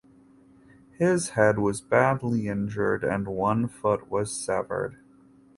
His 0.97 1.29
head 1.37 1.59
was 1.59 1.79
badly 1.79 2.47
injured 2.47 3.03
and 3.03 3.27
one 3.27 3.67
foot 3.67 4.09
was 4.09 4.33
severed. 4.35 4.97